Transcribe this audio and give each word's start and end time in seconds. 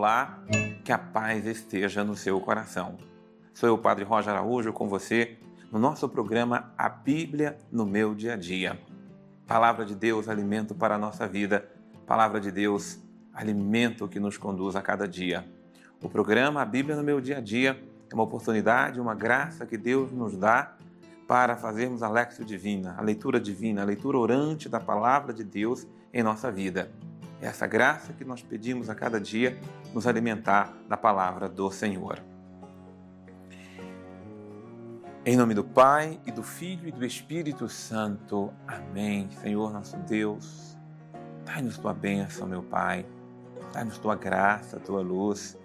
Olá, 0.00 0.42
que 0.82 0.90
a 0.90 0.96
paz 0.96 1.44
esteja 1.44 2.02
no 2.02 2.16
seu 2.16 2.40
coração. 2.40 2.96
Sou 3.52 3.68
eu, 3.68 3.76
Padre 3.76 4.02
Roger 4.02 4.32
Araújo, 4.32 4.72
com 4.72 4.88
você 4.88 5.36
no 5.70 5.78
nosso 5.78 6.08
programa 6.08 6.72
A 6.78 6.88
Bíblia 6.88 7.58
no 7.70 7.84
Meu 7.84 8.14
Dia 8.14 8.32
a 8.32 8.36
Dia. 8.36 8.80
Palavra 9.46 9.84
de 9.84 9.94
Deus, 9.94 10.26
alimento 10.26 10.74
para 10.74 10.94
a 10.94 10.98
nossa 10.98 11.28
vida. 11.28 11.68
Palavra 12.06 12.40
de 12.40 12.50
Deus, 12.50 12.98
alimento 13.30 14.08
que 14.08 14.18
nos 14.18 14.38
conduz 14.38 14.74
a 14.74 14.80
cada 14.80 15.06
dia. 15.06 15.46
O 16.00 16.08
programa 16.08 16.62
A 16.62 16.64
Bíblia 16.64 16.96
no 16.96 17.02
Meu 17.02 17.20
Dia 17.20 17.36
a 17.36 17.40
Dia 17.42 17.78
é 18.10 18.14
uma 18.14 18.24
oportunidade, 18.24 18.98
uma 18.98 19.14
graça 19.14 19.66
que 19.66 19.76
Deus 19.76 20.10
nos 20.10 20.34
dá 20.34 20.78
para 21.28 21.58
fazermos 21.58 22.02
a 22.02 22.08
Lexio 22.08 22.42
Divina, 22.42 22.94
a 22.96 23.02
leitura 23.02 23.38
divina, 23.38 23.82
a 23.82 23.84
leitura 23.84 24.16
orante 24.16 24.66
da 24.66 24.80
Palavra 24.80 25.34
de 25.34 25.44
Deus 25.44 25.86
em 26.10 26.22
nossa 26.22 26.50
vida. 26.50 26.90
É 27.40 27.46
essa 27.46 27.66
graça 27.66 28.12
que 28.12 28.24
nós 28.24 28.42
pedimos 28.42 28.90
a 28.90 28.94
cada 28.94 29.18
dia 29.18 29.58
nos 29.94 30.06
alimentar 30.06 30.74
da 30.88 30.96
palavra 30.96 31.48
do 31.48 31.70
Senhor. 31.70 32.22
Em 35.24 35.36
nome 35.36 35.54
do 35.54 35.64
Pai 35.64 36.20
e 36.26 36.32
do 36.32 36.42
Filho 36.42 36.88
e 36.88 36.92
do 36.92 37.04
Espírito 37.04 37.68
Santo. 37.68 38.52
Amém. 38.66 39.28
Senhor 39.42 39.72
nosso 39.72 39.96
Deus, 39.98 40.76
dai-nos 41.44 41.78
tua 41.78 41.94
bênção, 41.94 42.46
meu 42.46 42.62
Pai. 42.62 43.06
Dai-nos 43.72 43.98
tua 43.98 44.16
graça, 44.16 44.78
tua 44.78 45.00
luz. 45.00 45.58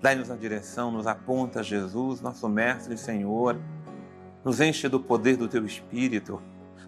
Dai-nos 0.00 0.30
a 0.30 0.36
direção, 0.36 0.90
nos 0.90 1.06
aponta 1.06 1.62
Jesus, 1.62 2.20
nosso 2.20 2.48
Mestre 2.48 2.94
e 2.94 2.98
Senhor. 2.98 3.58
Nos 4.44 4.60
enche 4.60 4.88
do 4.88 5.00
poder 5.00 5.36
do 5.36 5.48
teu 5.48 5.64
Espírito 5.64 6.42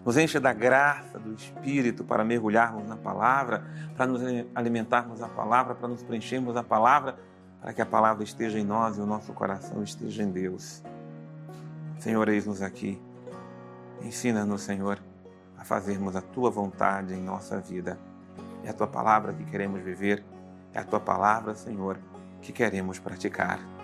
nos 0.05 0.15
enche 0.17 0.39
da 0.39 0.53
graça 0.53 1.17
do 1.17 1.33
Espírito 1.33 2.03
para 2.03 2.23
mergulharmos 2.23 2.87
na 2.87 2.95
palavra, 2.95 3.65
para 3.97 4.05
nos 4.05 4.21
alimentarmos 4.53 5.19
da 5.19 5.27
palavra, 5.27 5.73
para 5.73 5.87
nos 5.87 6.03
preenchermos 6.03 6.53
da 6.53 6.61
palavra, 6.61 7.17
para 7.59 7.73
que 7.73 7.81
a 7.81 7.85
palavra 7.85 8.23
esteja 8.23 8.59
em 8.59 8.63
nós 8.63 8.99
e 8.99 9.01
o 9.01 9.05
nosso 9.07 9.33
coração 9.33 9.81
esteja 9.81 10.21
em 10.21 10.31
Deus. 10.31 10.83
Senhor, 11.97 12.29
eis-nos 12.29 12.61
aqui. 12.61 13.01
Ensina-nos, 14.03 14.61
Senhor, 14.61 14.99
a 15.57 15.65
fazermos 15.65 16.15
a 16.15 16.21
tua 16.21 16.51
vontade 16.51 17.15
em 17.15 17.21
nossa 17.21 17.59
vida. 17.59 17.97
É 18.63 18.69
a 18.69 18.73
tua 18.73 18.87
palavra 18.87 19.33
que 19.33 19.43
queremos 19.45 19.81
viver, 19.81 20.23
é 20.71 20.79
a 20.79 20.83
tua 20.83 20.99
palavra, 20.99 21.55
Senhor, 21.55 21.97
que 22.41 22.51
queremos 22.51 22.99
praticar. 22.99 23.74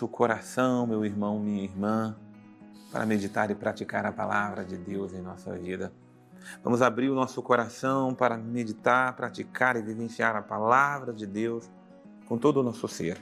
Nosso 0.00 0.08
coração, 0.08 0.86
meu 0.86 1.04
irmão, 1.04 1.38
minha 1.38 1.62
irmã, 1.62 2.16
para 2.90 3.04
meditar 3.04 3.50
e 3.50 3.54
praticar 3.54 4.06
a 4.06 4.12
palavra 4.12 4.64
de 4.64 4.78
Deus 4.78 5.12
em 5.12 5.20
nossa 5.20 5.52
vida. 5.58 5.92
Vamos 6.64 6.80
abrir 6.80 7.10
o 7.10 7.14
nosso 7.14 7.42
coração 7.42 8.14
para 8.14 8.38
meditar, 8.38 9.14
praticar 9.14 9.76
e 9.76 9.82
vivenciar 9.82 10.34
a 10.36 10.40
palavra 10.40 11.12
de 11.12 11.26
Deus 11.26 11.70
com 12.24 12.38
todo 12.38 12.60
o 12.60 12.62
nosso 12.62 12.88
ser. 12.88 13.20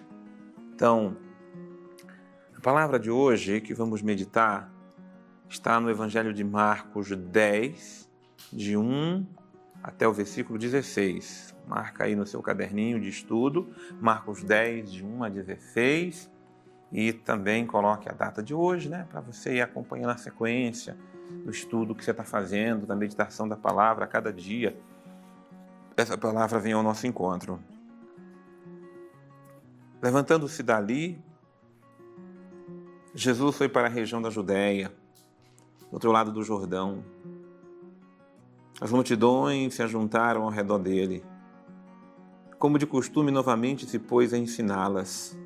Então, 0.72 1.16
a 2.56 2.60
palavra 2.60 2.96
de 2.96 3.10
hoje 3.10 3.60
que 3.60 3.74
vamos 3.74 4.00
meditar 4.00 4.72
está 5.48 5.80
no 5.80 5.90
Evangelho 5.90 6.32
de 6.32 6.44
Marcos 6.44 7.10
10, 7.10 8.08
de 8.52 8.76
1 8.76 9.26
até 9.82 10.06
o 10.06 10.12
versículo 10.12 10.56
16. 10.56 11.56
Marca 11.66 12.04
aí 12.04 12.14
no 12.14 12.24
seu 12.24 12.40
caderninho 12.40 13.00
de 13.00 13.08
estudo, 13.08 13.68
Marcos 14.00 14.44
10, 14.44 14.92
de 14.92 15.04
1 15.04 15.24
a 15.24 15.28
16. 15.28 16.37
E 16.90 17.12
também 17.12 17.66
coloque 17.66 18.08
a 18.08 18.12
data 18.12 18.42
de 18.42 18.54
hoje, 18.54 18.88
né? 18.88 19.06
Para 19.10 19.20
você 19.20 19.56
ir 19.56 19.60
acompanhando 19.60 20.10
a 20.10 20.16
sequência 20.16 20.96
do 21.44 21.50
estudo 21.50 21.94
que 21.94 22.04
você 22.04 22.10
está 22.10 22.24
fazendo, 22.24 22.86
da 22.86 22.96
meditação 22.96 23.46
da 23.46 23.56
palavra 23.56 24.04
a 24.04 24.08
cada 24.08 24.32
dia. 24.32 24.78
Essa 25.96 26.16
palavra 26.16 26.58
vem 26.58 26.72
ao 26.72 26.82
nosso 26.82 27.06
encontro. 27.06 27.60
Levantando-se 30.00 30.62
dali, 30.62 31.20
Jesus 33.14 33.56
foi 33.56 33.68
para 33.68 33.88
a 33.88 33.90
região 33.90 34.22
da 34.22 34.30
Judéia, 34.30 34.92
do 35.90 35.94
outro 35.94 36.12
lado 36.12 36.32
do 36.32 36.42
Jordão. 36.42 37.04
As 38.80 38.92
multidões 38.92 39.74
se 39.74 39.82
ajuntaram 39.82 40.44
ao 40.44 40.50
redor 40.50 40.78
dele 40.78 41.22
como 42.58 42.76
de 42.76 42.86
costume, 42.86 43.30
novamente 43.30 43.86
se 43.86 44.00
pôs 44.00 44.34
a 44.34 44.38
ensiná-las. 44.38 45.37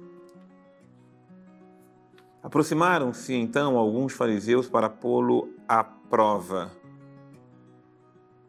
Aproximaram-se 2.42 3.32
então 3.34 3.78
alguns 3.78 4.12
fariseus 4.12 4.68
para 4.68 4.90
pô-lo 4.90 5.48
à 5.68 5.84
prova. 5.84 6.72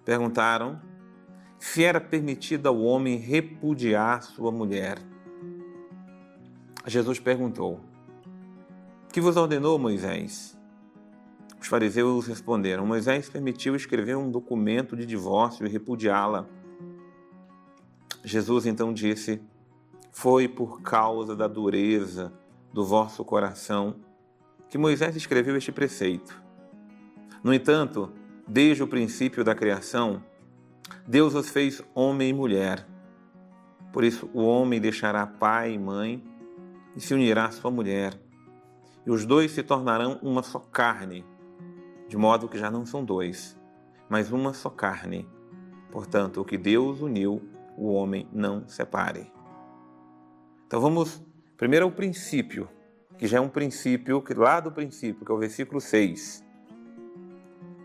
Perguntaram 0.03 0.81
se 1.59 1.83
era 1.83 2.01
permitido 2.01 2.67
ao 2.67 2.81
homem 2.81 3.17
repudiar 3.17 4.23
sua 4.23 4.51
mulher. 4.51 4.97
Jesus 6.87 7.19
perguntou: 7.19 7.79
Que 9.11 9.21
vos 9.21 9.37
ordenou 9.37 9.77
Moisés? 9.77 10.57
Os 11.61 11.67
fariseus 11.67 12.25
responderam: 12.25 12.87
Moisés 12.87 13.29
permitiu 13.29 13.75
escrever 13.75 14.17
um 14.17 14.31
documento 14.31 14.97
de 14.97 15.05
divórcio 15.05 15.67
e 15.67 15.69
repudiá-la. 15.69 16.47
Jesus 18.23 18.65
então 18.65 18.91
disse: 18.91 19.39
Foi 20.11 20.47
por 20.47 20.81
causa 20.81 21.35
da 21.35 21.47
dureza 21.47 22.33
do 22.73 22.83
vosso 22.83 23.23
coração 23.23 23.95
que 24.67 24.77
Moisés 24.77 25.15
escreveu 25.15 25.55
este 25.55 25.71
preceito. 25.71 26.41
No 27.43 27.53
entanto, 27.53 28.11
desde 28.47 28.81
o 28.81 28.87
princípio 28.87 29.43
da 29.43 29.53
criação, 29.53 30.23
Deus 31.07 31.35
os 31.35 31.49
fez 31.49 31.83
homem 31.93 32.29
e 32.29 32.33
mulher. 32.33 32.87
Por 33.91 34.03
isso, 34.03 34.27
o 34.33 34.43
homem 34.43 34.81
deixará 34.81 35.27
pai 35.27 35.73
e 35.73 35.77
mãe 35.77 36.23
e 36.95 37.01
se 37.01 37.13
unirá 37.13 37.45
à 37.45 37.51
sua 37.51 37.69
mulher, 37.69 38.19
e 39.05 39.11
os 39.11 39.25
dois 39.25 39.51
se 39.51 39.61
tornarão 39.61 40.19
uma 40.21 40.41
só 40.41 40.59
carne, 40.59 41.25
de 42.07 42.17
modo 42.17 42.47
que 42.47 42.57
já 42.57 42.71
não 42.71 42.85
são 42.85 43.03
dois, 43.03 43.57
mas 44.09 44.31
uma 44.31 44.53
só 44.53 44.69
carne. 44.69 45.27
Portanto, 45.91 46.41
o 46.41 46.45
que 46.45 46.57
Deus 46.57 47.01
uniu, 47.01 47.41
o 47.77 47.91
homem 47.93 48.27
não 48.31 48.67
separe. 48.67 49.31
Então 50.65 50.79
vamos 50.79 51.21
primeiro 51.57 51.85
ao 51.85 51.91
princípio, 51.91 52.69
que 53.17 53.27
já 53.27 53.37
é 53.37 53.41
um 53.41 53.49
princípio 53.49 54.21
que 54.21 54.33
lá 54.33 54.59
do 54.59 54.71
princípio, 54.71 55.25
que 55.25 55.31
é 55.31 55.35
o 55.35 55.37
versículo 55.37 55.79
6. 55.79 56.43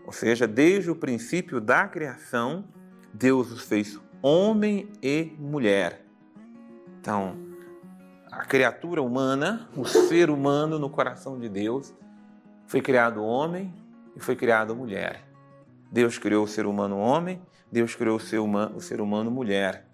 Ou 0.05 0.11
seja, 0.11 0.47
desde 0.47 0.89
o 0.89 0.95
princípio 0.95 1.61
da 1.61 1.87
criação, 1.87 2.65
Deus 3.13 3.51
os 3.51 3.63
fez 3.63 3.99
homem 4.21 4.89
e 5.01 5.33
mulher. 5.37 6.05
Então, 6.99 7.37
a 8.31 8.45
criatura 8.45 9.01
humana, 9.01 9.69
o 9.75 9.85
ser 9.85 10.29
humano 10.29 10.79
no 10.79 10.89
coração 10.89 11.39
de 11.39 11.47
Deus, 11.47 11.93
foi 12.67 12.81
criado 12.81 13.23
homem 13.23 13.73
e 14.15 14.19
foi 14.19 14.35
criado 14.35 14.75
mulher. 14.75 15.23
Deus 15.91 16.17
criou 16.17 16.43
o 16.43 16.47
ser 16.47 16.65
humano 16.65 16.97
homem 16.97 17.41
Deus 17.71 17.95
criou 17.95 18.17
o 18.17 18.19
ser 18.19 18.39
humano, 18.39 18.77
o 18.77 18.81
ser 18.81 18.99
humano 18.99 19.29
mulher. 19.29 19.85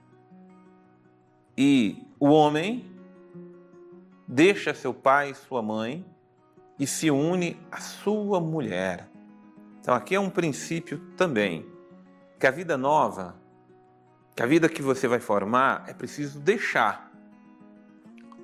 E 1.57 2.03
o 2.19 2.27
homem 2.27 2.85
deixa 4.27 4.73
seu 4.73 4.93
pai 4.93 5.31
e 5.31 5.35
sua 5.35 5.61
mãe 5.61 6.05
e 6.79 6.85
se 6.85 7.09
une 7.09 7.59
à 7.71 7.77
sua 7.79 8.39
mulher. 8.39 9.09
Então 9.79 9.93
aqui 9.93 10.15
é 10.15 10.19
um 10.19 10.29
princípio 10.29 10.99
também 11.15 11.65
que 12.39 12.47
a 12.47 12.51
vida 12.51 12.77
nova, 12.77 13.35
que 14.35 14.43
a 14.43 14.45
vida 14.45 14.67
que 14.67 14.81
você 14.81 15.07
vai 15.07 15.19
formar, 15.19 15.85
é 15.87 15.93
preciso 15.93 16.39
deixar. 16.39 17.11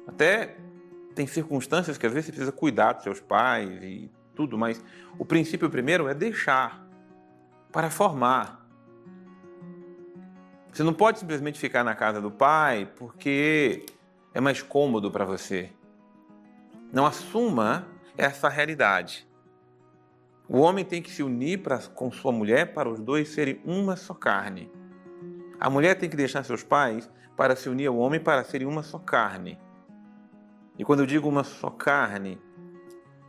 Até 0.07 0.55
tem 1.13 1.27
circunstâncias 1.27 1.97
que 1.97 2.05
às 2.05 2.13
vezes 2.13 2.27
você 2.27 2.31
precisa 2.31 2.51
cuidar 2.51 2.93
dos 2.93 3.03
seus 3.03 3.19
pais 3.19 3.69
e 3.83 4.09
tudo, 4.35 4.57
mas 4.57 4.83
o 5.17 5.25
princípio 5.25 5.69
primeiro 5.69 6.07
é 6.07 6.13
deixar 6.13 6.87
para 7.71 7.89
formar. 7.89 8.65
Você 10.71 10.83
não 10.83 10.93
pode 10.93 11.19
simplesmente 11.19 11.59
ficar 11.59 11.83
na 11.83 11.93
casa 11.93 12.21
do 12.21 12.31
pai 12.31 12.89
porque 12.95 13.85
é 14.33 14.39
mais 14.39 14.61
cômodo 14.61 15.11
para 15.11 15.25
você. 15.25 15.69
Não 16.91 17.05
assuma 17.05 17.87
essa 18.17 18.49
realidade. 18.49 19.27
O 20.47 20.59
homem 20.59 20.83
tem 20.83 21.01
que 21.01 21.09
se 21.09 21.23
unir 21.23 21.63
pra, 21.63 21.77
com 21.77 22.11
sua 22.11 22.31
mulher 22.31 22.73
para 22.73 22.89
os 22.89 22.99
dois 22.99 23.29
serem 23.29 23.61
uma 23.63 23.95
só 23.95 24.13
carne. 24.13 24.69
A 25.57 25.69
mulher 25.69 25.95
tem 25.95 26.09
que 26.09 26.17
deixar 26.17 26.43
seus 26.43 26.63
pais 26.63 27.09
para 27.37 27.55
se 27.55 27.69
unir 27.69 27.87
ao 27.87 27.97
homem 27.97 28.19
para 28.19 28.43
serem 28.43 28.67
uma 28.67 28.83
só 28.83 28.99
carne. 28.99 29.57
E 30.77 30.83
quando 30.83 30.99
eu 30.99 31.05
digo 31.05 31.29
uma 31.29 31.45
só 31.45 31.69
carne, 31.69 32.37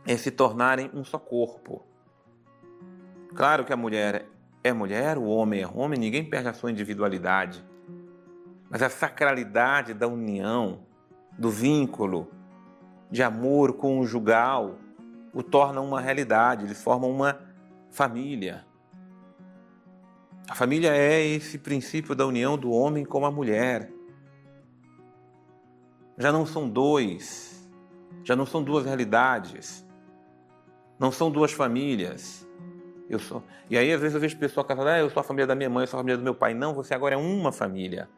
é 0.05 0.17
se 0.17 0.31
tornarem 0.31 0.91
um 0.93 1.05
só 1.05 1.17
corpo. 1.17 1.85
Claro 3.33 3.63
que 3.63 3.71
a 3.71 3.77
mulher 3.77 4.27
é 4.61 4.73
mulher, 4.73 5.17
o 5.17 5.25
homem 5.25 5.61
é 5.61 5.67
homem, 5.67 5.99
ninguém 5.99 6.23
perde 6.23 6.49
a 6.49 6.53
sua 6.53 6.71
individualidade. 6.71 7.65
Mas 8.69 8.81
a 8.81 8.89
sacralidade 8.89 9.93
da 9.93 10.07
união, 10.07 10.85
do 11.37 11.49
vínculo, 11.49 12.29
de 13.13 13.21
amor 13.21 13.73
conjugal 13.73 14.79
o 15.31 15.43
tornam 15.43 15.85
uma 15.85 16.01
realidade, 16.01 16.65
eles 16.65 16.81
formam 16.81 17.11
uma 17.11 17.39
família. 17.91 18.65
A 20.49 20.55
família 20.55 20.95
é 20.95 21.23
esse 21.23 21.59
princípio 21.59 22.15
da 22.15 22.25
união 22.25 22.57
do 22.57 22.71
homem 22.71 23.05
com 23.05 23.23
a 23.23 23.29
mulher. 23.29 23.91
Já 26.17 26.31
não 26.31 26.43
são 26.43 26.67
dois, 26.67 27.69
já 28.23 28.35
não 28.35 28.47
são 28.47 28.63
duas 28.63 28.83
realidades, 28.83 29.85
não 30.97 31.11
são 31.11 31.29
duas 31.29 31.51
famílias. 31.51 32.47
Eu 33.07 33.19
sou. 33.19 33.43
E 33.69 33.77
aí, 33.77 33.93
às 33.93 34.01
vezes, 34.01 34.15
eu 34.15 34.21
vejo 34.21 34.39
pessoas 34.39 34.65
falando, 34.65 34.87
ah, 34.87 34.97
eu 34.97 35.09
sou 35.11 35.19
a 35.19 35.23
família 35.23 35.45
da 35.45 35.53
minha 35.53 35.69
mãe, 35.69 35.83
eu 35.83 35.87
sou 35.87 35.99
a 35.99 36.01
família 36.01 36.17
do 36.17 36.23
meu 36.23 36.33
pai. 36.33 36.55
Não, 36.55 36.73
você 36.73 36.95
agora 36.95 37.13
é 37.13 37.17
uma 37.17 37.51
família. 37.51 38.09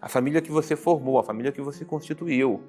A 0.00 0.08
família 0.08 0.40
que 0.40 0.52
você 0.52 0.76
formou, 0.76 1.18
a 1.18 1.24
família 1.24 1.50
que 1.50 1.60
você 1.60 1.84
constituiu. 1.84 2.62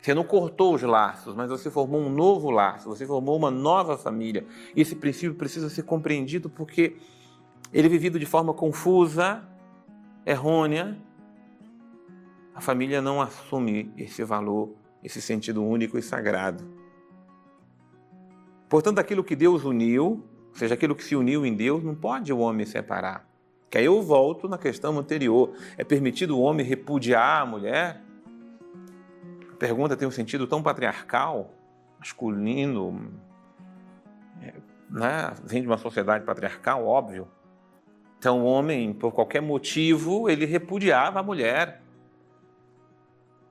Você 0.00 0.14
não 0.14 0.22
cortou 0.24 0.74
os 0.74 0.82
laços, 0.82 1.34
mas 1.34 1.50
você 1.50 1.70
formou 1.70 2.00
um 2.00 2.08
novo 2.08 2.50
laço, 2.50 2.88
você 2.88 3.04
formou 3.04 3.36
uma 3.36 3.50
nova 3.50 3.98
família. 3.98 4.46
E 4.74 4.80
esse 4.80 4.94
princípio 4.94 5.34
precisa 5.34 5.68
ser 5.68 5.82
compreendido 5.82 6.48
porque 6.48 6.96
ele 7.72 7.86
é 7.86 7.90
vivido 7.90 8.18
de 8.18 8.26
forma 8.26 8.54
confusa, 8.54 9.42
errônea. 10.24 10.96
A 12.54 12.60
família 12.60 13.02
não 13.02 13.20
assume 13.20 13.92
esse 13.96 14.22
valor, 14.22 14.70
esse 15.02 15.20
sentido 15.20 15.64
único 15.64 15.98
e 15.98 16.02
sagrado. 16.02 16.64
Portanto, 18.68 18.98
aquilo 18.98 19.24
que 19.24 19.34
Deus 19.34 19.64
uniu, 19.64 20.24
ou 20.48 20.54
seja, 20.54 20.74
aquilo 20.74 20.94
que 20.94 21.04
se 21.04 21.16
uniu 21.16 21.44
em 21.44 21.54
Deus, 21.54 21.82
não 21.82 21.94
pode 21.94 22.32
o 22.32 22.38
homem 22.38 22.66
separar. 22.66 23.26
Que 23.70 23.78
aí 23.78 23.84
eu 23.84 24.00
volto 24.02 24.48
na 24.48 24.58
questão 24.58 24.98
anterior. 24.98 25.52
É 25.76 25.84
permitido 25.84 26.36
o 26.36 26.40
homem 26.40 26.64
repudiar 26.64 27.42
a 27.42 27.46
mulher? 27.46 28.02
Pergunta 29.58 29.96
tem 29.96 30.06
um 30.06 30.12
sentido 30.12 30.46
tão 30.46 30.62
patriarcal, 30.62 31.50
masculino, 31.98 33.12
é, 34.40 34.54
né? 34.88 35.32
vem 35.44 35.62
de 35.62 35.68
uma 35.68 35.78
sociedade 35.78 36.24
patriarcal, 36.24 36.86
óbvio. 36.86 37.28
Então, 38.18 38.42
o 38.42 38.44
homem, 38.44 38.92
por 38.92 39.12
qualquer 39.12 39.40
motivo, 39.40 40.28
ele 40.28 40.44
repudiava 40.44 41.20
a 41.20 41.22
mulher. 41.22 41.82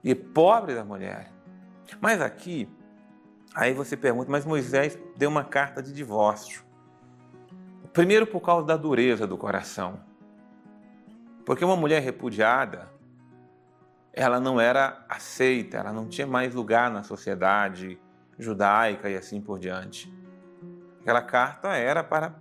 E 0.03 0.13
pobre 0.13 0.75
da 0.75 0.83
mulher. 0.83 1.31
Mas 2.01 2.21
aqui, 2.21 2.69
aí 3.55 3.73
você 3.73 3.95
pergunta, 3.95 4.29
mas 4.29 4.45
Moisés 4.45 4.97
deu 5.15 5.29
uma 5.29 5.43
carta 5.43 5.81
de 5.81 5.93
divórcio. 5.93 6.63
Primeiro, 7.93 8.27
por 8.27 8.41
causa 8.41 8.67
da 8.67 8.77
dureza 8.77 9.25
do 9.25 9.37
coração. 9.37 9.99
Porque 11.45 11.63
uma 11.63 11.77
mulher 11.77 12.01
repudiada, 12.01 12.91
ela 14.17 14.39
não 14.39 14.59
era 14.59 15.05
aceita, 15.07 15.77
ela 15.77 15.93
não 15.93 16.07
tinha 16.07 16.25
mais 16.25 16.55
lugar 16.55 16.89
na 16.89 17.03
sociedade 17.03 17.99
judaica 18.39 19.07
e 19.07 19.15
assim 19.15 19.39
por 19.39 19.59
diante. 19.59 20.11
Aquela 21.01 21.21
carta 21.21 21.67
era 21.75 22.03
para 22.03 22.33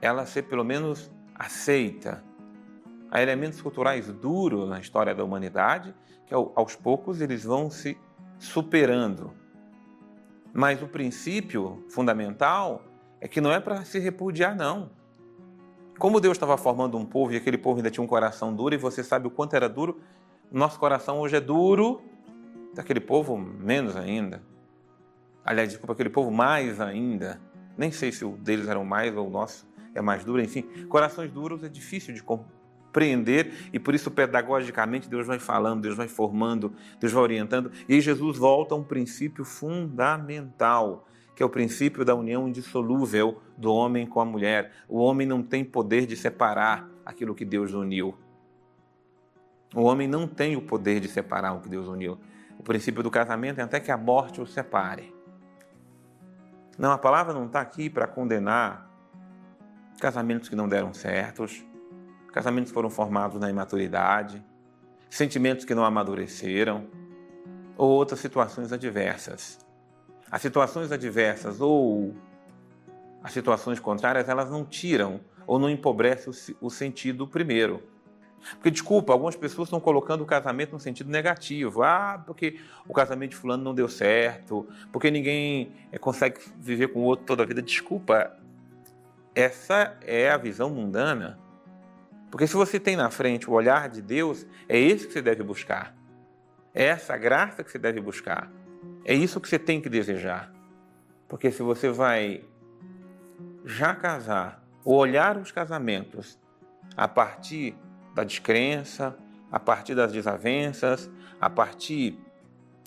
ela 0.00 0.26
ser 0.26 0.42
pelo 0.42 0.64
menos 0.64 1.12
aceita. 1.32 2.24
Há 3.08 3.22
elementos 3.22 3.62
culturais 3.62 4.12
duros 4.12 4.68
na 4.68 4.80
história 4.80 5.14
da 5.14 5.22
humanidade 5.22 5.94
que 6.26 6.34
aos 6.34 6.74
poucos 6.74 7.20
eles 7.20 7.44
vão 7.44 7.70
se 7.70 7.96
superando. 8.36 9.32
Mas 10.52 10.82
o 10.82 10.88
princípio 10.88 11.86
fundamental 11.88 12.82
é 13.20 13.28
que 13.28 13.40
não 13.40 13.52
é 13.52 13.60
para 13.60 13.84
se 13.84 14.00
repudiar, 14.00 14.56
não. 14.56 14.90
Como 16.00 16.18
Deus 16.18 16.34
estava 16.34 16.56
formando 16.56 16.96
um 16.96 17.04
povo 17.04 17.34
e 17.34 17.36
aquele 17.36 17.58
povo 17.58 17.76
ainda 17.76 17.90
tinha 17.90 18.02
um 18.02 18.06
coração 18.06 18.54
duro, 18.54 18.74
e 18.74 18.78
você 18.78 19.04
sabe 19.04 19.26
o 19.26 19.30
quanto 19.30 19.52
era 19.52 19.68
duro, 19.68 20.00
nosso 20.50 20.80
coração 20.80 21.18
hoje 21.18 21.36
é 21.36 21.40
duro, 21.42 22.00
daquele 22.74 23.00
povo 23.00 23.36
menos 23.36 23.94
ainda. 23.94 24.42
Aliás, 25.44 25.68
desculpa, 25.68 25.92
aquele 25.92 26.08
povo 26.08 26.30
mais 26.30 26.80
ainda. 26.80 27.38
Nem 27.76 27.92
sei 27.92 28.10
se 28.12 28.24
o 28.24 28.30
deles 28.30 28.66
era 28.66 28.82
mais 28.82 29.14
ou 29.14 29.26
o 29.26 29.30
nosso 29.30 29.68
é 29.94 30.00
mais 30.00 30.24
duro, 30.24 30.40
enfim. 30.40 30.62
Corações 30.88 31.30
duros 31.30 31.62
é 31.62 31.68
difícil 31.68 32.14
de 32.14 32.22
compreender 32.22 33.68
e 33.70 33.78
por 33.78 33.94
isso, 33.94 34.10
pedagogicamente, 34.10 35.06
Deus 35.06 35.26
vai 35.26 35.38
falando, 35.38 35.82
Deus 35.82 35.98
vai 35.98 36.08
formando, 36.08 36.72
Deus 36.98 37.12
vai 37.12 37.22
orientando. 37.22 37.70
E 37.86 38.00
Jesus 38.00 38.38
volta 38.38 38.74
a 38.74 38.78
um 38.78 38.82
princípio 38.82 39.44
fundamental 39.44 41.06
que 41.40 41.42
é 41.42 41.46
o 41.46 41.48
princípio 41.48 42.04
da 42.04 42.14
união 42.14 42.46
indissolúvel 42.46 43.40
do 43.56 43.72
homem 43.72 44.06
com 44.06 44.20
a 44.20 44.26
mulher. 44.26 44.72
O 44.86 44.98
homem 44.98 45.26
não 45.26 45.42
tem 45.42 45.64
poder 45.64 46.04
de 46.04 46.14
separar 46.14 46.86
aquilo 47.02 47.34
que 47.34 47.46
Deus 47.46 47.72
uniu. 47.72 48.14
O 49.74 49.80
homem 49.84 50.06
não 50.06 50.28
tem 50.28 50.54
o 50.54 50.60
poder 50.60 51.00
de 51.00 51.08
separar 51.08 51.54
o 51.54 51.60
que 51.62 51.68
Deus 51.70 51.88
uniu. 51.88 52.20
O 52.58 52.62
princípio 52.62 53.02
do 53.02 53.10
casamento 53.10 53.58
é 53.58 53.62
até 53.62 53.80
que 53.80 53.90
a 53.90 53.96
morte 53.96 54.38
o 54.38 54.46
separe. 54.46 55.14
Não, 56.76 56.92
a 56.92 56.98
palavra 56.98 57.32
não 57.32 57.46
está 57.46 57.62
aqui 57.62 57.88
para 57.88 58.06
condenar 58.06 58.90
casamentos 59.98 60.46
que 60.46 60.54
não 60.54 60.68
deram 60.68 60.92
certos, 60.92 61.64
casamentos 62.34 62.70
que 62.70 62.74
foram 62.74 62.90
formados 62.90 63.40
na 63.40 63.48
imaturidade, 63.48 64.44
sentimentos 65.08 65.64
que 65.64 65.74
não 65.74 65.86
amadureceram 65.86 66.86
ou 67.78 67.88
outras 67.88 68.20
situações 68.20 68.74
adversas. 68.74 69.69
As 70.30 70.40
situações 70.42 70.92
adversas 70.92 71.60
ou 71.60 72.14
as 73.22 73.32
situações 73.32 73.80
contrárias, 73.80 74.28
elas 74.28 74.50
não 74.50 74.64
tiram 74.64 75.20
ou 75.46 75.58
não 75.58 75.68
empobrecem 75.68 76.32
o 76.60 76.70
sentido 76.70 77.26
primeiro. 77.26 77.82
Porque, 78.52 78.70
desculpa, 78.70 79.12
algumas 79.12 79.36
pessoas 79.36 79.66
estão 79.66 79.80
colocando 79.80 80.22
o 80.22 80.26
casamento 80.26 80.72
no 80.72 80.80
sentido 80.80 81.10
negativo. 81.10 81.82
Ah, 81.82 82.22
porque 82.24 82.58
o 82.88 82.92
casamento 82.92 83.30
de 83.30 83.36
fulano 83.36 83.62
não 83.62 83.74
deu 83.74 83.88
certo, 83.88 84.66
porque 84.90 85.10
ninguém 85.10 85.72
eh, 85.92 85.98
consegue 85.98 86.40
viver 86.58 86.88
com 86.88 87.00
o 87.00 87.02
outro 87.02 87.26
toda 87.26 87.42
a 87.42 87.46
vida. 87.46 87.60
Desculpa, 87.60 88.36
essa 89.34 89.96
é 90.02 90.30
a 90.30 90.36
visão 90.36 90.70
mundana. 90.70 91.38
Porque 92.30 92.46
se 92.46 92.54
você 92.54 92.80
tem 92.80 92.96
na 92.96 93.10
frente 93.10 93.50
o 93.50 93.52
olhar 93.52 93.88
de 93.88 94.00
Deus, 94.00 94.46
é 94.68 94.78
esse 94.78 95.06
que 95.06 95.12
você 95.12 95.22
deve 95.22 95.42
buscar. 95.42 95.94
É 96.72 96.84
essa 96.84 97.16
graça 97.16 97.62
que 97.62 97.70
você 97.70 97.78
deve 97.78 98.00
buscar. 98.00 98.50
É 99.04 99.14
isso 99.14 99.40
que 99.40 99.48
você 99.48 99.58
tem 99.58 99.80
que 99.80 99.88
desejar. 99.88 100.52
Porque 101.28 101.50
se 101.50 101.62
você 101.62 101.90
vai 101.90 102.44
já 103.64 103.94
casar, 103.94 104.64
ou 104.84 104.96
olhar 104.96 105.36
os 105.36 105.52
casamentos 105.52 106.38
a 106.96 107.06
partir 107.06 107.76
da 108.14 108.24
descrença, 108.24 109.16
a 109.50 109.60
partir 109.60 109.94
das 109.94 110.12
desavenças, 110.12 111.10
a 111.40 111.48
partir 111.50 112.18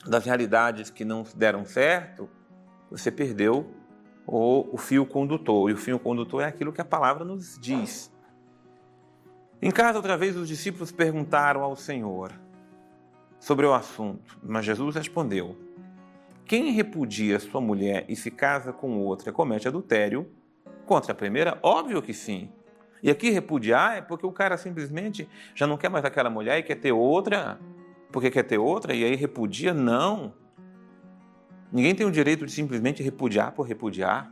das 0.05 0.25
realidades 0.25 0.89
que 0.89 1.05
não 1.05 1.23
deram 1.35 1.65
certo, 1.65 2.29
você 2.89 3.11
perdeu 3.11 3.71
o, 4.25 4.75
o 4.75 4.77
fio 4.77 5.05
condutor. 5.05 5.69
E 5.69 5.73
o 5.73 5.77
fio 5.77 5.99
condutor 5.99 6.43
é 6.43 6.45
aquilo 6.45 6.73
que 6.73 6.81
a 6.81 6.85
palavra 6.85 7.23
nos 7.23 7.57
diz. 7.59 8.11
Em 9.61 9.71
casa, 9.71 9.97
outra 9.97 10.17
vez, 10.17 10.35
os 10.35 10.47
discípulos 10.47 10.91
perguntaram 10.91 11.61
ao 11.61 11.75
Senhor 11.75 12.33
sobre 13.39 13.65
o 13.65 13.73
assunto, 13.73 14.37
mas 14.43 14.65
Jesus 14.65 14.95
respondeu: 14.95 15.57
quem 16.45 16.71
repudia 16.71 17.39
sua 17.39 17.61
mulher 17.61 18.05
e 18.09 18.15
se 18.15 18.29
casa 18.29 18.73
com 18.73 18.99
outra 18.99 19.31
comete 19.31 19.67
adultério 19.67 20.29
contra 20.85 21.11
a 21.11 21.15
primeira? 21.15 21.57
Óbvio 21.61 22.01
que 22.01 22.13
sim. 22.13 22.49
E 23.01 23.09
aqui 23.09 23.29
repudiar 23.29 23.97
é 23.97 24.01
porque 24.01 24.25
o 24.25 24.31
cara 24.31 24.57
simplesmente 24.57 25.27
já 25.53 25.67
não 25.67 25.77
quer 25.77 25.89
mais 25.89 26.05
aquela 26.05 26.29
mulher 26.29 26.59
e 26.59 26.63
quer 26.63 26.75
ter 26.75 26.91
outra, 26.91 27.59
porque 28.11 28.31
quer 28.31 28.43
ter 28.43 28.57
outra 28.57 28.93
e 28.93 29.03
aí 29.03 29.15
repudia? 29.15 29.73
Não. 29.73 30.33
Ninguém 31.71 31.95
tem 31.95 32.05
o 32.05 32.11
direito 32.11 32.45
de 32.45 32.51
simplesmente 32.51 33.03
repudiar 33.03 33.51
por 33.51 33.67
repudiar. 33.67 34.31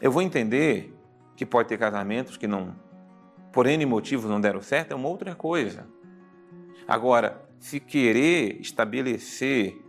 Eu 0.00 0.12
vou 0.12 0.22
entender 0.22 0.94
que 1.34 1.46
pode 1.46 1.68
ter 1.68 1.78
casamentos 1.78 2.36
que 2.36 2.46
não, 2.46 2.76
por 3.52 3.66
N 3.66 3.84
motivos, 3.86 4.30
não 4.30 4.40
deram 4.40 4.60
certo, 4.60 4.92
é 4.92 4.94
uma 4.94 5.08
outra 5.08 5.34
coisa. 5.34 5.86
Agora, 6.86 7.48
se 7.58 7.80
querer 7.80 8.60
estabelecer 8.60 9.81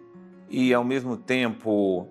e, 0.54 0.72
ao 0.72 0.84
mesmo 0.84 1.18
tempo, 1.18 2.08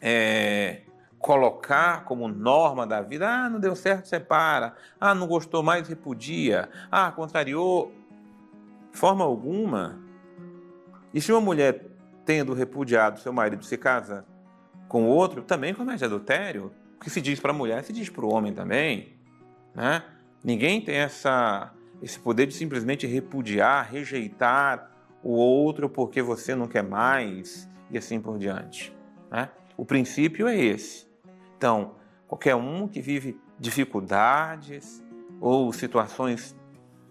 é, 0.00 0.80
colocar 1.16 2.04
como 2.04 2.26
norma 2.26 2.84
da 2.84 3.00
vida: 3.00 3.28
ah, 3.28 3.48
não 3.48 3.60
deu 3.60 3.76
certo, 3.76 4.08
separa, 4.08 4.74
ah, 5.00 5.14
não 5.14 5.28
gostou 5.28 5.62
mais, 5.62 5.86
repudia, 5.86 6.68
ah, 6.90 7.12
contrariou. 7.12 7.92
Forma 8.90 9.24
alguma. 9.24 10.00
E 11.14 11.20
se 11.20 11.30
uma 11.30 11.40
mulher, 11.40 11.86
tendo 12.26 12.52
repudiado 12.52 13.20
seu 13.20 13.32
marido, 13.32 13.64
se 13.64 13.78
casa 13.78 14.26
com 14.88 15.06
outro, 15.06 15.40
também 15.42 15.72
comete 15.72 16.04
adultério. 16.04 16.72
O 16.96 17.04
que 17.04 17.10
se 17.10 17.20
diz 17.20 17.38
para 17.38 17.52
a 17.52 17.54
mulher 17.54 17.84
se 17.84 17.92
diz 17.92 18.10
para 18.10 18.24
o 18.24 18.32
homem 18.32 18.52
também. 18.52 19.14
Né? 19.72 20.02
Ninguém 20.42 20.80
tem 20.80 20.96
essa, 20.96 21.72
esse 22.02 22.18
poder 22.18 22.46
de 22.46 22.54
simplesmente 22.54 23.06
repudiar, 23.06 23.88
rejeitar 23.90 24.91
o 25.22 25.32
outro 25.32 25.88
porque 25.88 26.20
você 26.20 26.54
não 26.54 26.66
quer 26.66 26.82
mais 26.82 27.68
e 27.90 27.98
assim 27.98 28.20
por 28.20 28.38
diante. 28.38 28.94
Né? 29.30 29.48
O 29.76 29.84
princípio 29.84 30.48
é 30.48 30.56
esse. 30.56 31.06
Então, 31.56 31.94
qualquer 32.26 32.54
um 32.54 32.88
que 32.88 33.00
vive 33.00 33.40
dificuldades 33.58 35.02
ou 35.40 35.72
situações 35.72 36.56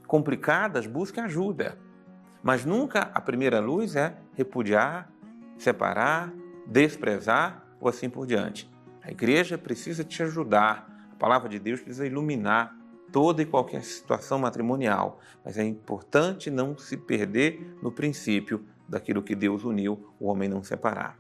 complicadas, 0.08 0.86
busque 0.86 1.20
ajuda. 1.20 1.78
Mas 2.44 2.66
nunca 2.66 3.12
a 3.14 3.22
primeira 3.22 3.60
luz 3.60 3.96
é 3.96 4.18
repudiar, 4.34 5.10
separar, 5.58 6.34
desprezar 6.66 7.66
ou 7.80 7.88
assim 7.88 8.10
por 8.10 8.26
diante. 8.26 8.70
A 9.04 9.12
igreja 9.12 9.58
precisa 9.58 10.04
te 10.04 10.22
ajudar, 10.24 10.88
a 11.12 11.16
palavra 11.16 11.48
de 11.48 11.60
Deus 11.60 11.80
precisa 11.82 12.06
iluminar 12.06 12.76
toda 13.12 13.42
e 13.42 13.46
qualquer 13.46 13.84
situação 13.84 14.40
matrimonial, 14.40 15.20
mas 15.44 15.58
é 15.58 15.64
importante 15.64 16.50
não 16.50 16.78
se 16.78 16.96
perder 16.96 17.78
no 17.82 17.92
princípio 17.92 18.66
daquilo 18.88 19.22
que 19.24 19.36
Deus 19.36 19.64
uniu, 19.64 20.14
o 20.20 20.28
homem 20.28 20.50
não 20.50 20.64
separar. 20.64 21.18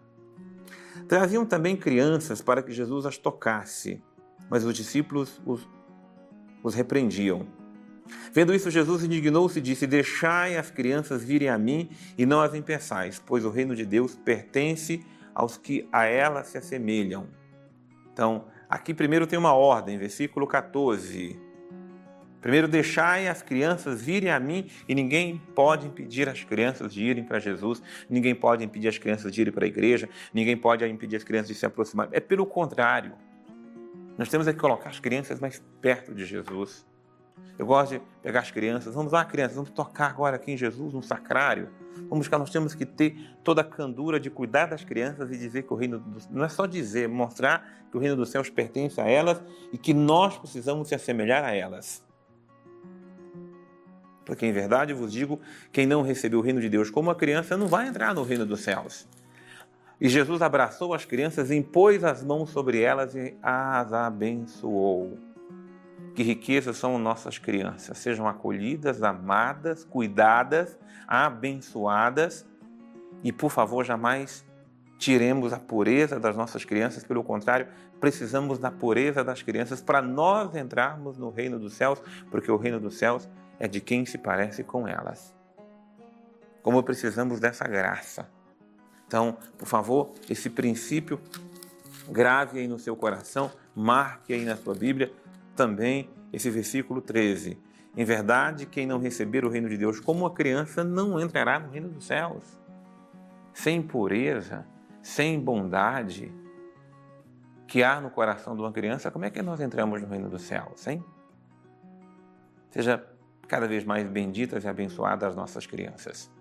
Traziam 1.07 1.45
também 1.45 1.75
crianças 1.75 2.41
para 2.41 2.61
que 2.61 2.71
Jesus 2.71 3.05
as 3.05 3.17
tocasse, 3.17 4.01
mas 4.49 4.63
os 4.63 4.73
discípulos 4.73 5.41
os, 5.45 5.67
os 6.63 6.73
repreendiam. 6.73 7.47
Vendo 8.33 8.53
isso, 8.53 8.69
Jesus 8.69 9.03
indignou-se 9.03 9.59
e 9.59 9.61
disse: 9.61 9.87
Deixai 9.87 10.57
as 10.57 10.69
crianças 10.69 11.23
virem 11.23 11.49
a 11.49 11.57
mim 11.57 11.89
e 12.17 12.25
não 12.25 12.41
as 12.41 12.53
impeçais, 12.53 13.21
pois 13.25 13.45
o 13.45 13.49
reino 13.49 13.75
de 13.75 13.85
Deus 13.85 14.15
pertence 14.15 15.05
aos 15.33 15.57
que 15.57 15.87
a 15.91 16.05
ela 16.05 16.43
se 16.43 16.57
assemelham. 16.57 17.27
Então, 18.11 18.45
aqui 18.69 18.93
primeiro 18.93 19.25
tem 19.25 19.39
uma 19.39 19.53
ordem, 19.53 19.97
versículo 19.97 20.45
14. 20.45 21.50
Primeiro, 22.41 22.67
deixai 22.67 23.27
as 23.27 23.43
crianças 23.43 24.01
virem 24.01 24.31
a 24.31 24.39
mim 24.39 24.67
e 24.89 24.95
ninguém 24.95 25.37
pode 25.53 25.85
impedir 25.85 26.27
as 26.27 26.43
crianças 26.43 26.91
de 26.91 27.03
irem 27.03 27.23
para 27.23 27.39
Jesus, 27.39 27.81
ninguém 28.09 28.33
pode 28.33 28.63
impedir 28.63 28.87
as 28.87 28.97
crianças 28.97 29.31
de 29.31 29.41
irem 29.41 29.53
para 29.53 29.63
a 29.63 29.67
igreja, 29.67 30.09
ninguém 30.33 30.57
pode 30.57 30.83
impedir 30.87 31.17
as 31.17 31.23
crianças 31.23 31.49
de 31.49 31.55
se 31.55 31.65
aproximar. 31.65 32.09
É 32.11 32.19
pelo 32.19 32.45
contrário. 32.45 33.13
Nós 34.17 34.27
temos 34.27 34.47
que 34.47 34.53
colocar 34.53 34.89
as 34.89 34.99
crianças 34.99 35.39
mais 35.39 35.63
perto 35.79 36.13
de 36.13 36.25
Jesus. 36.25 36.85
Eu 37.57 37.65
gosto 37.65 37.91
de 37.91 38.01
pegar 38.23 38.39
as 38.39 38.49
crianças, 38.49 38.95
vamos 38.95 39.11
lá, 39.11 39.23
crianças, 39.23 39.55
vamos 39.55 39.69
tocar 39.69 40.09
agora 40.09 40.35
aqui 40.35 40.51
em 40.51 40.57
Jesus, 40.57 40.93
no 40.93 41.03
sacrário. 41.03 41.69
Vamos 42.09 42.27
cá, 42.27 42.39
nós 42.39 42.49
temos 42.49 42.73
que 42.73 42.85
ter 42.85 43.15
toda 43.43 43.61
a 43.61 43.63
candura 43.63 44.19
de 44.19 44.31
cuidar 44.31 44.65
das 44.65 44.83
crianças 44.83 45.29
e 45.31 45.37
dizer 45.37 45.63
que 45.63 45.73
o 45.73 45.75
reino 45.75 45.99
dos, 45.99 46.27
não 46.29 46.43
é 46.43 46.49
só 46.49 46.65
dizer, 46.65 47.07
mostrar 47.07 47.85
que 47.91 47.97
o 47.97 47.99
reino 47.99 48.15
dos 48.15 48.29
céus 48.29 48.49
pertence 48.49 48.99
a 48.99 49.07
elas 49.07 49.41
e 49.71 49.77
que 49.77 49.93
nós 49.93 50.37
precisamos 50.37 50.87
se 50.87 50.95
assemelhar 50.95 51.43
a 51.43 51.53
elas. 51.53 52.03
Porque 54.25 54.45
em 54.45 54.51
verdade 54.51 54.93
vos 54.93 55.11
digo, 55.11 55.39
quem 55.71 55.85
não 55.85 56.01
recebeu 56.01 56.39
o 56.39 56.41
reino 56.41 56.61
de 56.61 56.69
Deus 56.69 56.89
como 56.89 57.09
a 57.09 57.15
criança 57.15 57.57
não 57.57 57.67
vai 57.67 57.87
entrar 57.87 58.13
no 58.13 58.23
reino 58.23 58.45
dos 58.45 58.61
céus. 58.61 59.07
E 59.99 60.09
Jesus 60.09 60.41
abraçou 60.41 60.93
as 60.93 61.05
crianças, 61.05 61.51
impôs 61.51 62.03
as 62.03 62.23
mãos 62.23 62.49
sobre 62.49 62.81
elas 62.81 63.15
e 63.15 63.35
as 63.41 63.93
abençoou. 63.93 65.17
Que 66.15 66.23
riquezas 66.23 66.77
são 66.77 66.97
nossas 66.97 67.37
crianças, 67.37 67.97
sejam 67.97 68.27
acolhidas, 68.27 69.03
amadas, 69.03 69.83
cuidadas, 69.83 70.77
abençoadas 71.07 72.45
e, 73.23 73.31
por 73.31 73.51
favor, 73.51 73.85
jamais 73.85 74.45
tiremos 74.97 75.51
a 75.53 75.59
pureza 75.59 76.19
das 76.19 76.35
nossas 76.35 76.63
crianças, 76.63 77.03
pelo 77.03 77.23
contrário, 77.23 77.67
precisamos 77.99 78.59
da 78.59 78.71
pureza 78.71 79.23
das 79.23 79.41
crianças 79.41 79.81
para 79.81 80.01
nós 80.01 80.55
entrarmos 80.55 81.17
no 81.17 81.29
reino 81.29 81.59
dos 81.59 81.73
céus, 81.73 82.01
porque 82.29 82.51
o 82.51 82.57
reino 82.57 82.79
dos 82.79 82.97
céus 82.97 83.27
é 83.61 83.67
de 83.67 83.79
quem 83.79 84.07
se 84.07 84.17
parece 84.17 84.63
com 84.63 84.87
elas. 84.87 85.35
Como 86.63 86.81
precisamos 86.81 87.39
dessa 87.39 87.63
graça. 87.67 88.27
Então, 89.05 89.37
por 89.55 89.67
favor, 89.67 90.13
esse 90.27 90.49
princípio 90.49 91.21
grave 92.09 92.59
aí 92.59 92.67
no 92.67 92.79
seu 92.79 92.95
coração, 92.95 93.51
marque 93.75 94.33
aí 94.33 94.43
na 94.43 94.57
sua 94.57 94.73
Bíblia 94.73 95.13
também 95.55 96.09
esse 96.33 96.49
versículo 96.49 97.01
13. 97.01 97.55
Em 97.95 98.03
verdade, 98.03 98.65
quem 98.65 98.87
não 98.87 98.97
receber 98.97 99.45
o 99.45 99.49
reino 99.49 99.69
de 99.69 99.77
Deus 99.77 99.99
como 99.99 100.21
uma 100.21 100.33
criança 100.33 100.83
não 100.83 101.19
entrará 101.19 101.59
no 101.59 101.69
reino 101.69 101.89
dos 101.89 102.07
céus. 102.07 102.43
Sem 103.53 103.79
pureza, 103.79 104.65
sem 105.03 105.39
bondade 105.39 106.33
que 107.67 107.83
há 107.83 108.01
no 108.01 108.09
coração 108.09 108.55
de 108.55 108.61
uma 108.61 108.71
criança, 108.71 109.11
como 109.11 109.25
é 109.25 109.29
que 109.29 109.41
nós 109.43 109.61
entramos 109.61 110.01
no 110.01 110.07
reino 110.07 110.29
dos 110.29 110.41
céus, 110.41 110.87
hein? 110.87 111.03
Seja 112.71 113.10
cada 113.51 113.67
vez 113.67 113.83
mais 113.83 114.07
benditas 114.07 114.63
e 114.63 114.67
abençoadas 114.69 115.31
as 115.31 115.35
nossas 115.35 115.67
crianças. 115.67 116.31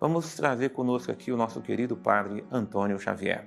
Vamos 0.00 0.34
trazer 0.34 0.70
conosco 0.70 1.12
aqui 1.12 1.30
o 1.30 1.36
nosso 1.36 1.60
querido 1.60 1.94
Padre 1.94 2.42
Antônio 2.50 2.98
Xavier. 2.98 3.46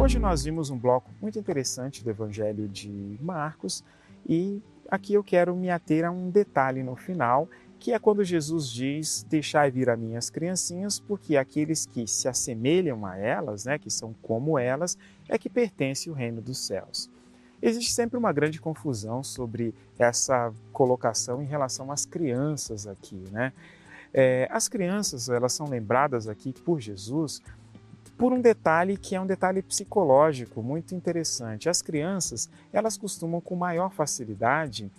Hoje 0.00 0.18
nós 0.18 0.42
vimos 0.42 0.70
um 0.70 0.78
bloco 0.78 1.10
muito 1.20 1.38
interessante 1.38 2.02
do 2.02 2.08
Evangelho 2.08 2.66
de 2.66 3.18
Marcos 3.20 3.84
e 4.26 4.62
aqui 4.90 5.12
eu 5.12 5.22
quero 5.22 5.54
me 5.54 5.68
ater 5.68 6.06
a 6.06 6.10
um 6.10 6.30
detalhe 6.30 6.82
no 6.82 6.96
final, 6.96 7.46
que 7.78 7.92
é 7.92 7.98
quando 7.98 8.24
Jesus 8.24 8.70
diz: 8.70 9.22
Deixai 9.28 9.70
vir 9.70 9.90
a 9.90 9.96
minhas 9.96 10.30
criancinhas, 10.30 10.98
porque 10.98 11.36
aqueles 11.36 11.84
que 11.84 12.06
se 12.06 12.26
assemelham 12.28 13.04
a 13.04 13.14
elas, 13.14 13.66
né, 13.66 13.78
que 13.78 13.90
são 13.90 14.14
como 14.22 14.58
elas, 14.58 14.96
é 15.28 15.36
que 15.36 15.50
pertence 15.50 16.08
o 16.08 16.14
reino 16.14 16.40
dos 16.40 16.56
céus. 16.66 17.10
Existe 17.62 17.92
sempre 17.92 18.16
uma 18.16 18.32
grande 18.32 18.60
confusão 18.60 19.22
sobre 19.22 19.74
essa 19.98 20.52
colocação 20.72 21.42
em 21.42 21.46
relação 21.46 21.92
às 21.92 22.06
crianças 22.06 22.86
aqui, 22.86 23.22
né? 23.30 23.52
É, 24.12 24.48
as 24.50 24.68
crianças 24.68 25.28
elas 25.28 25.52
são 25.52 25.68
lembradas 25.68 26.26
aqui 26.26 26.52
por 26.52 26.80
Jesus 26.80 27.40
por 28.18 28.32
um 28.32 28.40
detalhe 28.40 28.96
que 28.96 29.14
é 29.14 29.20
um 29.20 29.26
detalhe 29.26 29.62
psicológico 29.62 30.62
muito 30.62 30.94
interessante. 30.94 31.68
As 31.68 31.80
crianças 31.80 32.50
elas 32.72 32.98
costumam 32.98 33.40
com 33.40 33.54
maior 33.54 33.90
facilidade 33.90 34.90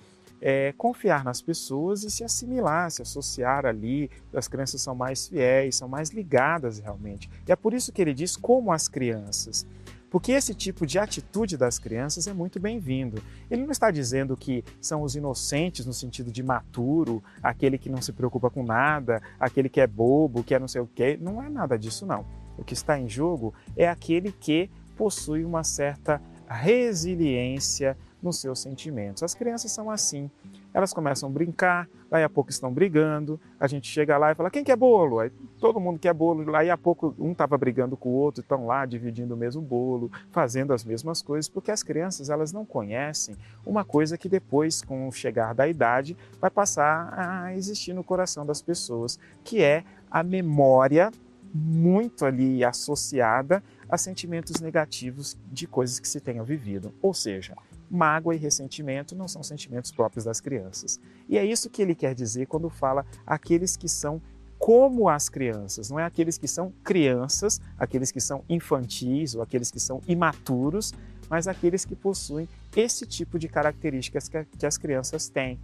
é, 0.41 0.73
confiar 0.75 1.23
nas 1.23 1.39
pessoas 1.39 2.03
e 2.03 2.09
se 2.09 2.23
assimilar, 2.23 2.89
se 2.89 3.01
associar 3.01 3.65
ali. 3.65 4.09
As 4.33 4.47
crianças 4.47 4.81
são 4.81 4.95
mais 4.95 5.27
fiéis, 5.27 5.75
são 5.75 5.87
mais 5.87 6.09
ligadas 6.09 6.79
realmente. 6.79 7.29
E 7.47 7.51
é 7.51 7.55
por 7.55 7.73
isso 7.73 7.91
que 7.91 8.01
ele 8.01 8.13
diz 8.13 8.35
como 8.35 8.71
as 8.71 8.87
crianças. 8.87 9.67
Porque 10.11 10.33
esse 10.33 10.53
tipo 10.53 10.85
de 10.85 10.99
atitude 10.99 11.55
das 11.55 11.79
crianças 11.79 12.27
é 12.27 12.33
muito 12.33 12.59
bem-vindo. 12.59 13.23
Ele 13.49 13.63
não 13.63 13.71
está 13.71 13.89
dizendo 13.89 14.35
que 14.35 14.61
são 14.81 15.03
os 15.03 15.15
inocentes 15.15 15.85
no 15.85 15.93
sentido 15.93 16.29
de 16.29 16.43
maturo, 16.43 17.23
aquele 17.41 17.77
que 17.77 17.89
não 17.89 18.01
se 18.01 18.11
preocupa 18.11 18.49
com 18.49 18.61
nada, 18.61 19.21
aquele 19.39 19.69
que 19.69 19.79
é 19.79 19.87
bobo, 19.87 20.43
que 20.43 20.53
é 20.53 20.59
não 20.59 20.67
sei 20.67 20.81
o 20.81 20.89
quê. 20.93 21.17
Não 21.19 21.41
é 21.41 21.49
nada 21.49 21.79
disso, 21.79 22.05
não. 22.05 22.25
O 22.57 22.63
que 22.63 22.73
está 22.73 22.99
em 22.99 23.07
jogo 23.07 23.53
é 23.77 23.87
aquele 23.87 24.33
que 24.33 24.69
possui 24.97 25.45
uma 25.45 25.63
certa 25.63 26.21
resiliência 26.45 27.97
nos 28.21 28.39
seus 28.39 28.59
sentimentos. 28.59 29.23
As 29.23 29.33
crianças 29.33 29.71
são 29.71 29.89
assim 29.89 30.29
elas 30.73 30.93
começam 30.93 31.29
a 31.29 31.31
brincar, 31.31 31.89
daí 32.09 32.23
a 32.23 32.29
pouco 32.29 32.49
estão 32.49 32.71
brigando, 32.71 33.39
a 33.59 33.67
gente 33.67 33.87
chega 33.87 34.17
lá 34.17 34.31
e 34.31 34.35
fala, 34.35 34.49
quem 34.49 34.63
quer 34.63 34.75
bolo? 34.75 35.19
Aí 35.19 35.29
todo 35.59 35.79
mundo 35.79 35.99
quer 35.99 36.13
bolo, 36.13 36.55
aí 36.55 36.69
a 36.69 36.77
pouco 36.77 37.13
um 37.19 37.31
estava 37.31 37.57
brigando 37.57 37.97
com 37.97 38.09
o 38.09 38.13
outro, 38.13 38.41
estão 38.41 38.65
lá 38.65 38.85
dividindo 38.85 39.33
o 39.33 39.37
mesmo 39.37 39.61
bolo, 39.61 40.09
fazendo 40.31 40.73
as 40.73 40.83
mesmas 40.83 41.21
coisas, 41.21 41.49
porque 41.49 41.71
as 41.71 41.83
crianças 41.83 42.29
elas 42.29 42.53
não 42.53 42.65
conhecem 42.65 43.35
uma 43.65 43.83
coisa 43.83 44.17
que 44.17 44.29
depois, 44.29 44.81
com 44.81 45.07
o 45.07 45.11
chegar 45.11 45.53
da 45.53 45.67
idade, 45.67 46.15
vai 46.39 46.49
passar 46.49 47.13
a 47.17 47.55
existir 47.55 47.93
no 47.93 48.03
coração 48.03 48.45
das 48.45 48.61
pessoas, 48.61 49.19
que 49.43 49.61
é 49.61 49.83
a 50.09 50.23
memória 50.23 51.11
muito 51.53 52.25
ali 52.25 52.63
associada 52.63 53.61
a 53.89 53.97
sentimentos 53.97 54.61
negativos 54.61 55.37
de 55.51 55.67
coisas 55.67 55.99
que 55.99 56.07
se 56.07 56.21
tenham 56.21 56.45
vivido. 56.45 56.93
Ou 57.01 57.13
seja, 57.13 57.57
mágoa 57.91 58.33
e 58.33 58.38
ressentimento 58.38 59.15
não 59.15 59.27
são 59.27 59.43
sentimentos 59.43 59.91
próprios 59.91 60.24
das 60.24 60.39
crianças. 60.39 61.00
E 61.27 61.38
é 61.38 61.45
isso 61.45 61.69
que 61.69 61.81
ele 61.81 61.93
quer 61.93 62.15
dizer 62.15 62.48
quando 62.48 62.69
fala 62.69 63.05
aqueles 63.25 63.75
que 63.75 63.89
são 63.89 64.21
como 64.57 65.10
as 65.10 65.27
crianças, 65.27 65.89
não 65.89 66.00
é 66.00 66.05
aqueles 66.05 66.38
que 66.38 66.48
são 66.48 66.71
crianças, 66.83 67.60
aqueles 67.79 68.12
que 68.12 68.21
são 68.21 68.43
infantis 68.48 69.33
ou 69.33 69.41
aqueles 69.41 69.71
que 69.71 69.79
são 69.79 70.01
imaturos, 70.07 70.93
mas 71.27 71.48
aqueles 71.48 71.83
que 71.83 71.95
possuem 71.95 72.48
esse 72.75 73.07
tipo 73.07 73.39
de 73.39 73.48
características 73.48 74.29
que, 74.29 74.65
as 74.65 74.77
crianças 74.77 75.29
têm. 75.29 75.60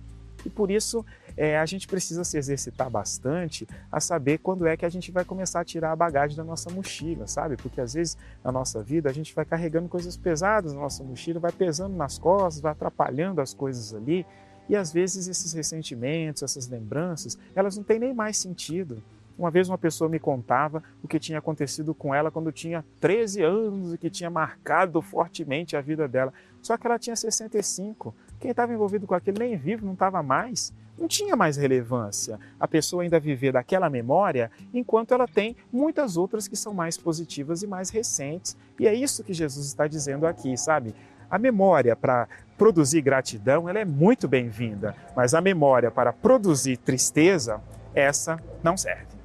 E 0.46 0.50
por 0.50 0.72
isso 0.72 1.06
é, 1.36 1.58
a 1.58 1.65
gente 1.65 1.88
precisa 1.88 2.24
se 2.24 2.38
exercitar 2.38 2.89
bastante 2.89 3.67
a 3.91 4.00
saber 4.00 4.39
quando 4.39 4.65
é 4.65 4.75
que 4.75 4.86
a 4.86 4.89
gente 4.89 5.12
vai 5.12 5.24
começar 5.24 5.62
a 5.62 5.65
tirar 5.65 5.91
a 5.91 5.96
bagagem 5.96 6.36
da 6.36 6.44
nossa 6.44 6.70
mochila, 6.70 7.27
sabe? 7.27 7.56
Porque 7.58 7.79
às 7.79 7.94
vezes 7.94 8.17
na 8.44 8.51
nossa 8.51 8.82
vida 8.82 9.10
a 9.10 9.13
gente 9.13 9.34
vai 9.36 9.46
carregando 9.46 9.88
coisas 9.88 10.17
pesadas 10.17 10.74
na 10.74 10.79
nossa 10.79 11.03
mochila, 11.03 11.39
vai 11.39 11.51
pesando 11.51 11.96
nas 11.96 12.17
costas, 12.17 12.62
vai 12.62 12.72
atrapalhando 12.72 13.41
as 13.41 13.53
coisas 13.53 13.94
ali. 13.94 14.25
E 14.70 14.75
às 14.75 14.91
vezes 14.91 15.27
esses 15.27 15.53
ressentimentos, 15.53 16.44
essas 16.44 16.67
lembranças, 16.67 17.38
elas 17.56 17.77
não 17.77 17.84
têm 17.84 18.00
nem 18.00 18.13
mais 18.13 18.38
sentido. 18.38 19.01
Uma 19.38 19.51
vez 19.51 19.70
uma 19.70 19.77
pessoa 19.77 20.10
me 20.10 20.20
contava 20.20 20.84
o 21.03 21.08
que 21.08 21.20
tinha 21.20 21.38
acontecido 21.38 21.94
com 21.94 22.13
ela 22.13 22.32
quando 22.32 22.51
tinha 22.51 22.84
13 23.00 23.44
anos 23.44 23.94
e 23.94 23.98
que 23.98 24.10
tinha 24.10 24.32
marcado 24.32 25.00
fortemente 25.00 25.77
a 25.77 25.82
vida 25.82 26.08
dela. 26.08 26.34
Só 26.60 26.75
que 26.75 26.88
ela 26.88 26.98
tinha 26.98 27.15
65. 27.15 28.15
Quem 28.39 28.51
estava 28.51 28.74
envolvido 28.74 29.08
com 29.08 29.15
aquilo 29.15 29.39
nem 29.39 29.58
vivo, 29.58 29.86
não 29.86 29.94
estava 29.94 30.22
mais 30.22 30.74
não 30.98 31.08
tinha 31.08 31.36
mais 31.36 31.58
relevância 31.58 32.39
a 32.60 32.67
pessoa 32.67 33.03
ainda 33.03 33.20
viver 33.20 33.51
daquela 33.53 33.89
memória, 33.89 34.50
enquanto 34.74 35.13
ela 35.13 35.27
tem 35.27 35.56
muitas 35.72 36.17
outras 36.17 36.48
que 36.48 36.56
são 36.56 36.74
mais 36.74 36.98
positivas 36.98 37.62
e 37.62 37.67
mais 37.67 37.89
recentes. 37.89 38.58
E 38.79 38.88
é 38.88 38.94
isso 38.94 39.24
que 39.24 39.34
Jesus 39.34 39.67
está 39.67 39.88
dizendo 39.88 40.25
aqui, 40.25 40.58
sabe? 40.58 40.96
A 41.29 41.38
memória 41.38 41.96
para 41.96 42.27
produzir 42.58 43.01
gratidão, 43.01 43.70
ela 43.70 43.79
é 43.79 43.86
muito 43.86 44.27
bem-vinda, 44.27 44.96
mas 45.15 45.34
a 45.34 45.41
memória 45.41 45.91
para 45.91 46.12
produzir 46.12 46.77
tristeza, 46.77 47.62
essa 47.94 48.41
não 48.63 48.75
serve. 48.75 49.17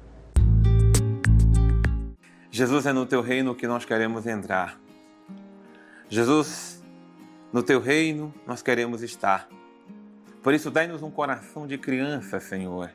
Jesus 2.51 2.85
é 2.85 2.93
no 2.93 3.05
teu 3.05 3.21
reino 3.21 3.55
que 3.55 3.65
nós 3.65 3.83
queremos 3.83 4.27
entrar. 4.27 4.79
Jesus, 6.07 6.82
no 7.53 7.61
teu 7.61 7.79
reino 7.79 8.33
nós 8.47 8.63
queremos 8.63 9.03
estar. 9.03 9.47
Por 10.41 10.53
isso, 10.53 10.71
dai-nos 10.71 11.03
um 11.03 11.11
coração 11.11 11.67
de 11.67 11.77
criança, 11.77 12.39
Senhor. 12.39 12.91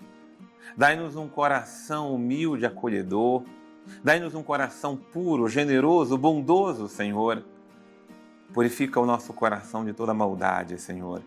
Dai-nos 0.76 1.16
um 1.16 1.28
coração 1.28 2.12
humilde, 2.12 2.66
acolhedor. 2.66 3.44
Dai-nos 4.02 4.34
um 4.34 4.42
coração 4.42 4.96
puro, 4.96 5.48
generoso, 5.48 6.18
bondoso, 6.18 6.88
Senhor. 6.88 7.42
Purifica 8.52 9.00
o 9.00 9.06
nosso 9.06 9.32
coração 9.32 9.84
de 9.84 9.92
toda 9.92 10.12
maldade, 10.12 10.78
Senhor. 10.78 11.22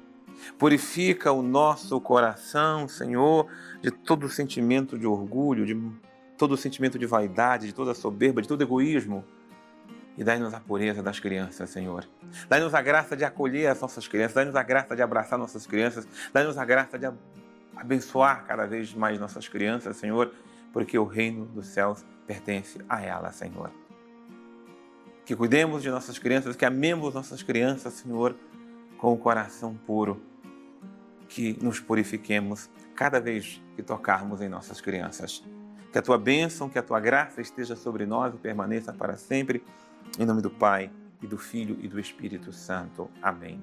Purifica 0.59 1.31
o 1.31 1.41
nosso 1.41 1.99
coração, 2.01 2.87
Senhor, 2.87 3.47
de 3.81 3.91
todo 3.91 4.29
sentimento 4.29 4.97
de 4.97 5.07
orgulho, 5.07 5.65
de 5.65 5.79
todo 6.37 6.57
sentimento 6.57 6.99
de 6.99 7.05
vaidade, 7.05 7.67
de 7.67 7.73
toda 7.73 7.93
soberba, 7.93 8.41
de 8.41 8.47
todo 8.47 8.61
egoísmo. 8.61 9.23
E 10.17 10.23
dai-nos 10.23 10.53
a 10.53 10.59
pureza 10.59 11.01
das 11.01 11.19
crianças, 11.19 11.69
Senhor. 11.69 12.07
Dai-nos 12.49 12.73
a 12.73 12.81
graça 12.81 13.15
de 13.15 13.23
acolher 13.23 13.67
as 13.67 13.79
nossas 13.79 14.07
crianças, 14.07 14.35
dai-nos 14.35 14.55
a 14.55 14.63
graça 14.63 14.95
de 14.95 15.01
abraçar 15.01 15.39
nossas 15.39 15.65
crianças, 15.65 16.07
dai-nos 16.33 16.57
a 16.57 16.65
graça 16.65 16.99
de 16.99 17.09
abençoar 17.75 18.45
cada 18.45 18.65
vez 18.65 18.93
mais 18.93 19.19
nossas 19.19 19.47
crianças, 19.47 19.97
Senhor, 19.97 20.31
porque 20.73 20.97
o 20.97 21.05
reino 21.05 21.45
dos 21.45 21.67
céus 21.67 22.05
pertence 22.27 22.79
a 22.87 23.01
elas, 23.01 23.35
Senhor. 23.35 23.71
Que 25.25 25.35
cuidemos 25.35 25.81
de 25.81 25.89
nossas 25.89 26.19
crianças, 26.19 26.55
que 26.55 26.65
amemos 26.65 27.13
nossas 27.13 27.41
crianças, 27.41 27.93
Senhor, 27.93 28.35
com 28.97 29.13
o 29.13 29.17
coração 29.17 29.75
puro. 29.75 30.21
Que 31.27 31.57
nos 31.61 31.79
purifiquemos 31.79 32.69
cada 32.95 33.19
vez 33.19 33.61
que 33.75 33.81
tocarmos 33.81 34.41
em 34.41 34.49
nossas 34.49 34.81
crianças. 34.81 35.43
Que 35.91 35.97
a 35.97 36.01
tua 36.01 36.17
bênção, 36.17 36.69
que 36.69 36.77
a 36.77 36.83
tua 36.83 36.99
graça 36.99 37.41
esteja 37.41 37.75
sobre 37.75 38.05
nós 38.05 38.33
e 38.33 38.37
permaneça 38.37 38.91
para 38.91 39.15
sempre. 39.15 39.63
Em 40.19 40.25
nome 40.25 40.41
do 40.41 40.49
Pai, 40.49 40.91
e 41.21 41.27
do 41.27 41.37
Filho 41.37 41.77
e 41.81 41.87
do 41.87 41.99
Espírito 41.99 42.51
Santo. 42.51 43.09
Amém. 43.21 43.61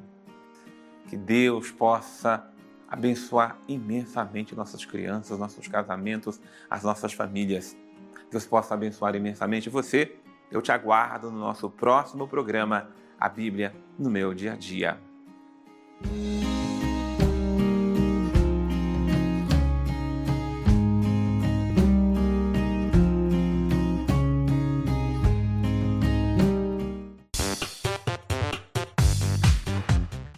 Que 1.09 1.17
Deus 1.17 1.71
possa 1.71 2.49
abençoar 2.89 3.59
imensamente 3.67 4.55
nossas 4.55 4.85
crianças, 4.85 5.39
nossos 5.39 5.67
casamentos, 5.67 6.41
as 6.71 6.85
nossas 6.85 7.13
famílias. 7.13 7.77
Deus 8.31 8.47
possa 8.47 8.75
abençoar 8.75 9.15
imensamente 9.15 9.69
você. 9.69 10.17
Eu 10.51 10.63
te 10.63 10.73
aguardo 10.73 11.31
no 11.31 11.39
nosso 11.39 11.69
próximo 11.69 12.27
programa, 12.27 12.89
A 13.19 13.29
Bíblia 13.29 13.75
no 13.99 14.09
meu 14.09 14.33
dia 14.33 14.53
a 14.53 14.57
dia. 14.57 14.99